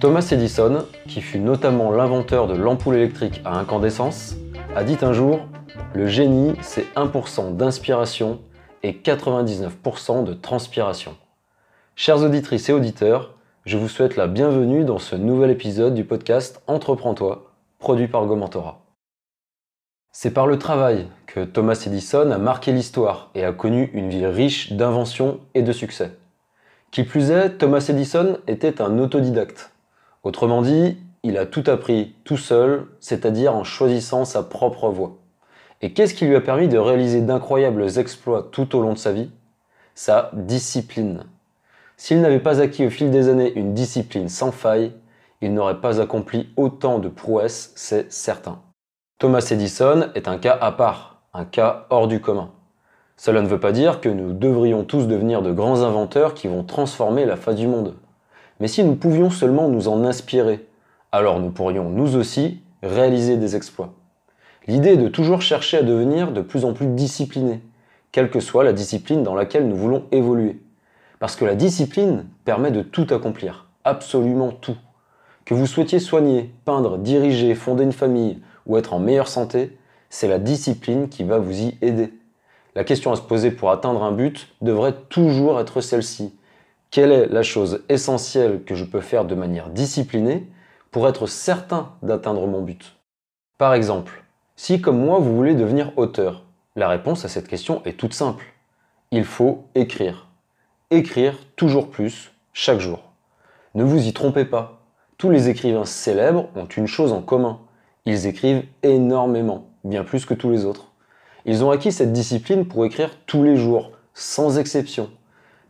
[0.00, 4.34] Thomas Edison, qui fut notamment l'inventeur de l'ampoule électrique à incandescence,
[4.74, 5.40] a dit un jour
[5.92, 8.40] Le génie, c'est 1% d'inspiration
[8.82, 11.18] et 99% de transpiration.
[11.96, 13.34] Chers auditrices et auditeurs,
[13.66, 18.80] je vous souhaite la bienvenue dans ce nouvel épisode du podcast Entreprends-toi, produit par Gomentora.
[20.12, 24.24] C'est par le travail que Thomas Edison a marqué l'histoire et a connu une vie
[24.24, 26.16] riche d'inventions et de succès.
[26.90, 29.70] Qui plus est, Thomas Edison était un autodidacte.
[30.22, 35.16] Autrement dit, il a tout appris tout seul, c'est-à-dire en choisissant sa propre voie.
[35.82, 39.12] Et qu'est-ce qui lui a permis de réaliser d'incroyables exploits tout au long de sa
[39.12, 39.30] vie?
[39.94, 41.24] Sa discipline.
[41.96, 44.92] S'il n'avait pas acquis au fil des années une discipline sans faille,
[45.40, 48.60] il n'aurait pas accompli autant de prouesses, c'est certain.
[49.18, 52.50] Thomas Edison est un cas à part, un cas hors du commun.
[53.16, 56.64] Cela ne veut pas dire que nous devrions tous devenir de grands inventeurs qui vont
[56.64, 57.94] transformer la face du monde.
[58.60, 60.66] Mais si nous pouvions seulement nous en inspirer,
[61.12, 63.94] alors nous pourrions nous aussi réaliser des exploits.
[64.66, 67.62] L'idée est de toujours chercher à devenir de plus en plus discipliné,
[68.12, 70.60] quelle que soit la discipline dans laquelle nous voulons évoluer.
[71.18, 74.76] Parce que la discipline permet de tout accomplir, absolument tout.
[75.44, 79.76] Que vous souhaitiez soigner, peindre, diriger, fonder une famille ou être en meilleure santé,
[80.10, 82.12] c'est la discipline qui va vous y aider.
[82.74, 86.32] La question à se poser pour atteindre un but devrait toujours être celle-ci.
[86.90, 90.48] Quelle est la chose essentielle que je peux faire de manière disciplinée
[90.90, 92.96] pour être certain d'atteindre mon but?
[93.58, 94.24] Par exemple,
[94.56, 98.44] si comme moi vous voulez devenir auteur, la réponse à cette question est toute simple.
[99.12, 100.26] Il faut écrire.
[100.90, 103.12] Écrire toujours plus, chaque jour.
[103.76, 104.82] Ne vous y trompez pas.
[105.16, 107.60] Tous les écrivains célèbres ont une chose en commun.
[108.04, 110.90] Ils écrivent énormément, bien plus que tous les autres.
[111.44, 115.08] Ils ont acquis cette discipline pour écrire tous les jours, sans exception,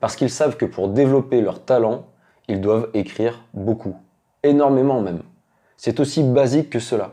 [0.00, 2.06] parce qu'ils savent que pour développer leur talent,
[2.48, 3.96] ils doivent écrire beaucoup,
[4.42, 5.22] énormément même.
[5.76, 7.12] C'est aussi basique que cela.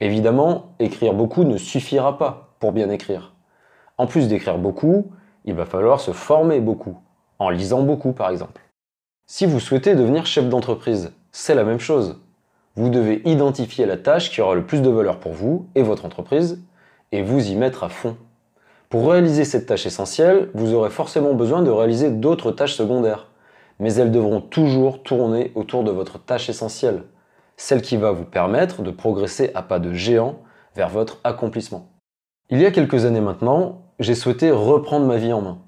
[0.00, 3.34] Évidemment, écrire beaucoup ne suffira pas pour bien écrire.
[3.96, 5.10] En plus d'écrire beaucoup,
[5.44, 6.96] il va falloir se former beaucoup,
[7.38, 8.62] en lisant beaucoup par exemple.
[9.26, 12.20] Si vous souhaitez devenir chef d'entreprise, c'est la même chose.
[12.76, 16.04] Vous devez identifier la tâche qui aura le plus de valeur pour vous et votre
[16.04, 16.62] entreprise,
[17.10, 18.16] et vous y mettre à fond.
[18.90, 23.26] Pour réaliser cette tâche essentielle, vous aurez forcément besoin de réaliser d'autres tâches secondaires,
[23.78, 27.02] mais elles devront toujours tourner autour de votre tâche essentielle,
[27.58, 30.38] celle qui va vous permettre de progresser à pas de géant
[30.74, 31.90] vers votre accomplissement.
[32.48, 35.58] Il y a quelques années maintenant, j'ai souhaité reprendre ma vie en main.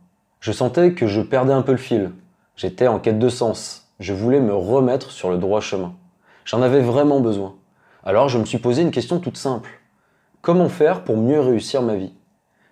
[0.41, 2.13] Je sentais que je perdais un peu le fil.
[2.57, 3.93] J'étais en quête de sens.
[3.99, 5.93] Je voulais me remettre sur le droit chemin.
[6.47, 7.55] J'en avais vraiment besoin.
[8.03, 9.69] Alors je me suis posé une question toute simple.
[10.41, 12.15] Comment faire pour mieux réussir ma vie?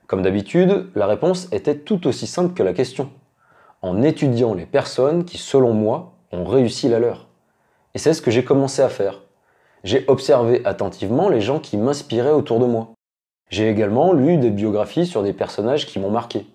[0.09, 3.11] Comme d'habitude, la réponse était tout aussi simple que la question.
[3.83, 7.29] En étudiant les personnes qui, selon moi, ont réussi la leur.
[7.95, 9.21] Et c'est ce que j'ai commencé à faire.
[9.85, 12.95] J'ai observé attentivement les gens qui m'inspiraient autour de moi.
[13.51, 16.47] J'ai également lu des biographies sur des personnages qui m'ont marqué.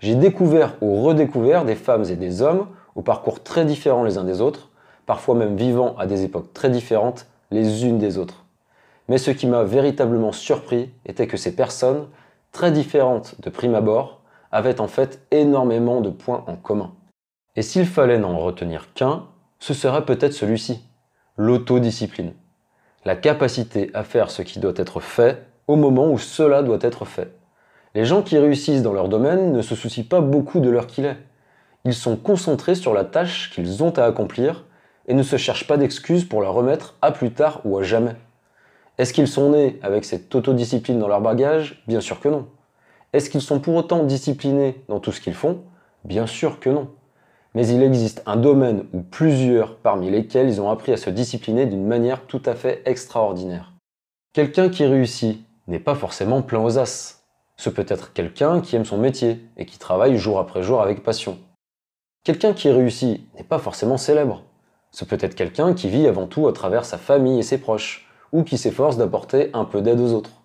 [0.00, 4.24] J'ai découvert ou redécouvert des femmes et des hommes aux parcours très différents les uns
[4.24, 4.70] des autres,
[5.04, 8.46] parfois même vivant à des époques très différentes les unes des autres.
[9.10, 12.06] Mais ce qui m'a véritablement surpris était que ces personnes,
[12.52, 16.92] très différentes de prime abord, avaient en fait énormément de points en commun.
[17.56, 19.24] Et s'il fallait n'en retenir qu'un,
[19.58, 20.84] ce serait peut-être celui-ci,
[21.36, 22.32] l'autodiscipline.
[23.04, 27.04] La capacité à faire ce qui doit être fait au moment où cela doit être
[27.04, 27.32] fait.
[27.94, 31.06] Les gens qui réussissent dans leur domaine ne se soucient pas beaucoup de l'heure qu'il
[31.06, 31.16] est.
[31.84, 34.64] Ils sont concentrés sur la tâche qu'ils ont à accomplir
[35.06, 38.16] et ne se cherchent pas d'excuses pour la remettre à plus tard ou à jamais.
[38.98, 41.82] Est-ce qu'ils sont nés avec cette autodiscipline dans leur bagage?
[41.86, 42.46] Bien sûr que non.
[43.12, 45.62] Est-ce qu'ils sont pour autant disciplinés dans tout ce qu'ils font?
[46.04, 46.88] Bien sûr que non.
[47.54, 51.66] Mais il existe un domaine ou plusieurs parmi lesquels ils ont appris à se discipliner
[51.66, 53.72] d'une manière tout à fait extraordinaire.
[54.32, 57.22] Quelqu'un qui réussit n'est pas forcément plein aux as.
[57.56, 61.02] Ce peut être quelqu'un qui aime son métier et qui travaille jour après jour avec
[61.02, 61.38] passion.
[62.24, 64.42] Quelqu'un qui réussit n'est pas forcément célèbre.
[64.90, 68.05] Ce peut être quelqu'un qui vit avant tout à travers sa famille et ses proches,
[68.36, 70.42] ou qui s'efforce d'apporter un peu d'aide aux autres.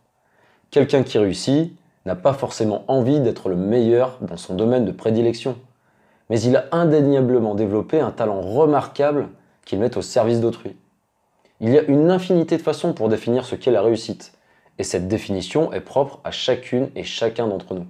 [0.71, 5.57] Quelqu'un qui réussit n'a pas forcément envie d'être le meilleur dans son domaine de prédilection,
[6.29, 9.27] mais il a indéniablement développé un talent remarquable
[9.65, 10.77] qu'il met au service d'autrui.
[11.59, 14.31] Il y a une infinité de façons pour définir ce qu'est la réussite,
[14.79, 17.87] et cette définition est propre à chacune et chacun d'entre nous.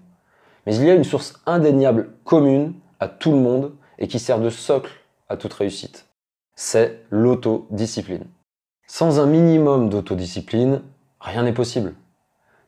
[0.65, 4.39] Mais il y a une source indéniable commune à tout le monde et qui sert
[4.39, 4.91] de socle
[5.29, 6.07] à toute réussite.
[6.55, 8.25] C'est l'autodiscipline.
[8.93, 10.81] Sans un minimum d'autodiscipline,
[11.21, 11.93] rien n'est possible.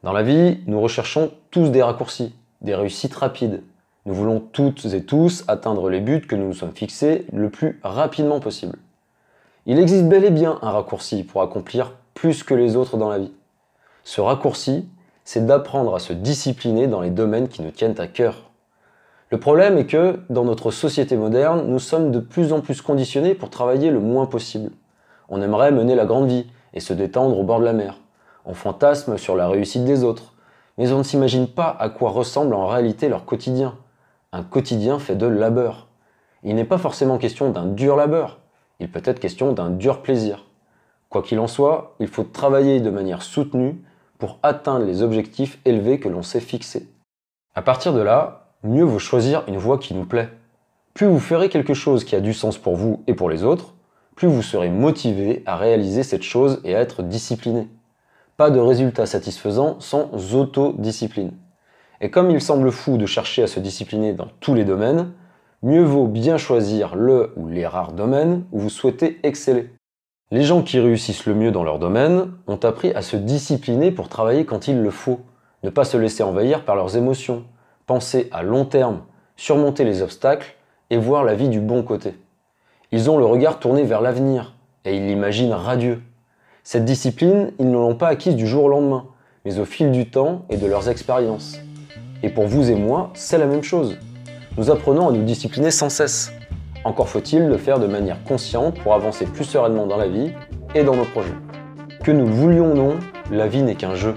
[0.03, 3.61] Dans la vie, nous recherchons tous des raccourcis, des réussites rapides.
[4.05, 7.81] Nous voulons toutes et tous atteindre les buts que nous nous sommes fixés le plus
[7.83, 8.77] rapidement possible.
[9.65, 13.19] Il existe bel et bien un raccourci pour accomplir plus que les autres dans la
[13.19, 13.33] vie.
[14.05, 14.87] Ce raccourci,
[15.25, 18.49] c'est d'apprendre à se discipliner dans les domaines qui nous tiennent à cœur.
[19.29, 23.35] Le problème est que, dans notre société moderne, nous sommes de plus en plus conditionnés
[23.35, 24.71] pour travailler le moins possible.
[25.29, 27.99] On aimerait mener la grande vie et se détendre au bord de la mer.
[28.45, 30.33] On fantasme sur la réussite des autres.
[30.77, 33.75] Mais on ne s'imagine pas à quoi ressemble en réalité leur quotidien.
[34.31, 35.87] Un quotidien fait de labeur.
[36.43, 38.39] Il n'est pas forcément question d'un dur labeur,
[38.79, 40.45] il peut être question d'un dur plaisir.
[41.09, 43.81] Quoi qu'il en soit, il faut travailler de manière soutenue
[44.17, 46.89] pour atteindre les objectifs élevés que l'on s'est fixés.
[47.55, 50.29] À partir de là, mieux vaut choisir une voie qui nous plaît.
[50.93, 53.72] Plus vous ferez quelque chose qui a du sens pour vous et pour les autres,
[54.15, 57.67] plus vous serez motivé à réaliser cette chose et à être discipliné.
[58.37, 61.31] Pas de résultat satisfaisant sans autodiscipline.
[62.01, 65.11] Et comme il semble fou de chercher à se discipliner dans tous les domaines,
[65.61, 69.69] mieux vaut bien choisir le ou les rares domaines où vous souhaitez exceller.
[70.31, 74.09] Les gens qui réussissent le mieux dans leur domaine ont appris à se discipliner pour
[74.09, 75.21] travailler quand il le faut,
[75.63, 77.45] ne pas se laisser envahir par leurs émotions,
[77.85, 79.03] penser à long terme,
[79.37, 80.55] surmonter les obstacles
[80.89, 82.15] et voir la vie du bon côté.
[82.95, 84.53] Ils ont le regard tourné vers l'avenir
[84.85, 86.03] et ils l'imaginent radieux.
[86.63, 89.05] Cette discipline, ils ne l'ont pas acquise du jour au lendemain,
[89.45, 91.57] mais au fil du temps et de leurs expériences.
[92.21, 93.97] Et pour vous et moi, c'est la même chose.
[94.59, 96.31] Nous apprenons à nous discipliner sans cesse.
[96.83, 100.31] Encore faut-il le faire de manière consciente pour avancer plus sereinement dans la vie
[100.75, 101.33] et dans nos projets.
[102.03, 102.97] Que nous le voulions ou non,
[103.31, 104.13] la vie n'est qu'un jeu.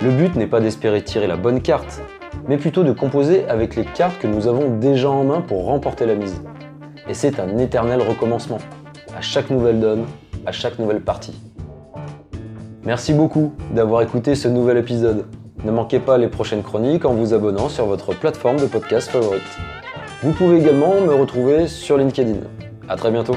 [0.00, 2.00] Le but n'est pas d'espérer tirer la bonne carte,
[2.48, 6.06] mais plutôt de composer avec les cartes que nous avons déjà en main pour remporter
[6.06, 6.40] la mise.
[7.10, 8.58] Et c'est un éternel recommencement,
[9.18, 10.04] à chaque nouvelle donne,
[10.46, 11.34] à chaque nouvelle partie.
[12.84, 15.26] Merci beaucoup d'avoir écouté ce nouvel épisode.
[15.64, 19.42] Ne manquez pas les prochaines chroniques en vous abonnant sur votre plateforme de podcast favorite.
[20.22, 22.42] Vous pouvez également me retrouver sur LinkedIn.
[22.88, 23.34] A très bientôt